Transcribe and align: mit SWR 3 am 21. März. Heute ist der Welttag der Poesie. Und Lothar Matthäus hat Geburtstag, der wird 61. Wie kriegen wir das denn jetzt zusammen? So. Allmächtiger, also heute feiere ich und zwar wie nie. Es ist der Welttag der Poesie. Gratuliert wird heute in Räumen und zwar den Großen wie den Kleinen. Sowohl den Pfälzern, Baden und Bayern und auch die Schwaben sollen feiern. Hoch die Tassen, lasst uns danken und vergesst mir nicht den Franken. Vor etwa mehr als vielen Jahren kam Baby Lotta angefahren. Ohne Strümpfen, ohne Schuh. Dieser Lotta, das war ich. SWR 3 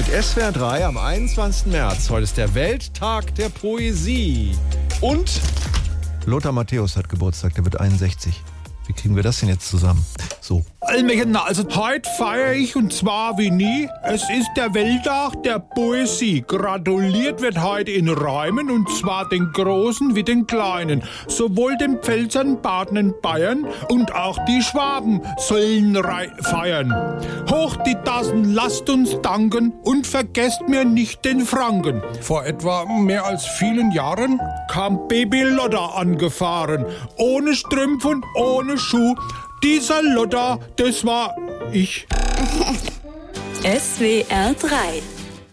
mit 0.00 0.24
SWR 0.24 0.50
3 0.50 0.86
am 0.86 0.96
21. 0.96 1.66
März. 1.66 2.08
Heute 2.08 2.22
ist 2.22 2.38
der 2.38 2.54
Welttag 2.54 3.34
der 3.34 3.50
Poesie. 3.50 4.56
Und 5.02 5.42
Lothar 6.24 6.52
Matthäus 6.52 6.96
hat 6.96 7.10
Geburtstag, 7.10 7.54
der 7.54 7.64
wird 7.64 7.78
61. 7.78 8.42
Wie 8.86 8.94
kriegen 8.94 9.14
wir 9.14 9.22
das 9.22 9.40
denn 9.40 9.50
jetzt 9.50 9.68
zusammen? 9.68 10.02
So. 10.40 10.64
Allmächtiger, 10.90 11.46
also 11.46 11.62
heute 11.76 12.10
feiere 12.18 12.54
ich 12.54 12.74
und 12.74 12.92
zwar 12.92 13.38
wie 13.38 13.52
nie. 13.52 13.88
Es 14.02 14.28
ist 14.28 14.50
der 14.56 14.74
Welttag 14.74 15.40
der 15.44 15.60
Poesie. 15.60 16.42
Gratuliert 16.44 17.40
wird 17.40 17.62
heute 17.62 17.92
in 17.92 18.08
Räumen 18.08 18.68
und 18.72 18.90
zwar 18.90 19.28
den 19.28 19.52
Großen 19.52 20.16
wie 20.16 20.24
den 20.24 20.48
Kleinen. 20.48 21.04
Sowohl 21.28 21.76
den 21.76 21.98
Pfälzern, 21.98 22.60
Baden 22.60 22.98
und 22.98 23.22
Bayern 23.22 23.68
und 23.88 24.12
auch 24.16 24.44
die 24.46 24.62
Schwaben 24.62 25.22
sollen 25.38 25.96
feiern. 26.42 26.92
Hoch 27.48 27.76
die 27.86 27.94
Tassen, 28.04 28.52
lasst 28.52 28.90
uns 28.90 29.16
danken 29.22 29.72
und 29.84 30.08
vergesst 30.08 30.68
mir 30.68 30.84
nicht 30.84 31.24
den 31.24 31.42
Franken. 31.42 32.02
Vor 32.20 32.44
etwa 32.44 32.84
mehr 32.84 33.26
als 33.26 33.46
vielen 33.46 33.92
Jahren 33.92 34.40
kam 34.68 35.06
Baby 35.06 35.42
Lotta 35.42 35.86
angefahren. 35.94 36.84
Ohne 37.16 37.54
Strümpfen, 37.54 38.24
ohne 38.34 38.76
Schuh. 38.76 39.14
Dieser 39.62 40.02
Lotta, 40.02 40.58
das 40.76 41.04
war 41.04 41.36
ich. 41.70 42.06
SWR 43.62 44.54
3 44.54 45.02